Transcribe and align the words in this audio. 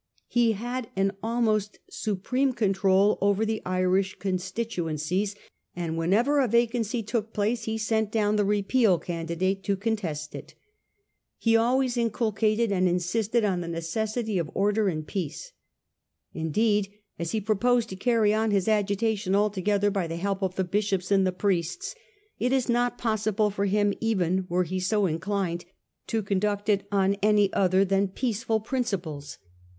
He 0.27 0.53
had 0.53 0.89
an 0.95 1.11
almost 1.21 1.77
supreme 1.91 2.53
control 2.53 3.19
over 3.21 3.45
the 3.45 3.61
Irish 3.67 4.17
constituencies, 4.17 5.35
and 5.75 5.95
whenever 5.95 6.39
a 6.39 6.47
vacancy 6.47 7.03
took 7.03 7.33
place 7.33 7.65
he 7.65 7.77
sent 7.77 8.11
down 8.11 8.35
the 8.35 8.43
Repeal 8.43 8.97
candidate 8.97 9.63
to 9.65 9.77
contest 9.77 10.33
it. 10.33 10.55
He 11.37 11.55
always 11.55 11.97
in 11.97 12.09
culcated 12.09 12.71
and 12.71 12.87
insisted 12.89 13.45
on 13.45 13.61
the 13.61 13.67
necessity 13.67 14.39
of 14.39 14.49
order 14.55 14.87
and 14.87 15.05
peace. 15.05 15.51
Indeed, 16.33 16.91
as 17.19 17.33
he 17.33 17.39
proposed 17.39 17.87
to 17.89 17.95
carry 17.95 18.33
on 18.33 18.49
his 18.49 18.65
agi 18.65 18.95
tation 18.97 19.35
altogether 19.35 19.91
by 19.91 20.07
the 20.07 20.15
help 20.17 20.41
of 20.41 20.55
the 20.55 20.63
bishops 20.63 21.11
and 21.11 21.27
the 21.27 21.31
priests, 21.31 21.93
it 22.39 22.51
was 22.51 22.67
not 22.67 22.97
possible 22.97 23.51
for 23.51 23.65
him, 23.65 23.93
even 24.01 24.47
were 24.49 24.63
he 24.63 24.79
so 24.79 25.05
inclined, 25.05 25.65
to 26.07 26.23
conduct 26.23 26.69
it 26.69 26.87
on 26.91 27.13
any 27.21 27.53
other 27.53 27.85
than 27.85 28.07
peaceful 28.07 28.59
principles. 28.59 29.37